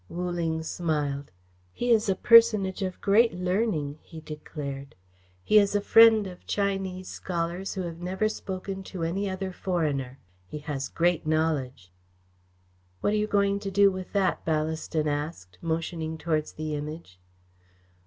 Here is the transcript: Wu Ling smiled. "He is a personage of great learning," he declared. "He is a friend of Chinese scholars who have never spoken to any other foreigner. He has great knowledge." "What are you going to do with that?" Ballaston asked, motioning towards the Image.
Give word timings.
Wu 0.09 0.27
Ling 0.31 0.63
smiled. 0.63 1.29
"He 1.71 1.91
is 1.91 2.09
a 2.09 2.15
personage 2.15 2.81
of 2.81 2.99
great 3.01 3.35
learning," 3.35 3.99
he 4.01 4.19
declared. 4.19 4.95
"He 5.43 5.59
is 5.59 5.75
a 5.75 5.79
friend 5.81 6.25
of 6.25 6.47
Chinese 6.47 7.07
scholars 7.07 7.75
who 7.75 7.81
have 7.83 7.99
never 8.01 8.27
spoken 8.27 8.81
to 8.85 9.03
any 9.03 9.29
other 9.29 9.51
foreigner. 9.53 10.17
He 10.47 10.57
has 10.57 10.89
great 10.89 11.27
knowledge." 11.27 11.91
"What 13.01 13.13
are 13.13 13.17
you 13.17 13.27
going 13.27 13.59
to 13.59 13.69
do 13.69 13.91
with 13.91 14.11
that?" 14.13 14.43
Ballaston 14.43 15.05
asked, 15.05 15.59
motioning 15.61 16.17
towards 16.17 16.53
the 16.53 16.73
Image. 16.73 17.19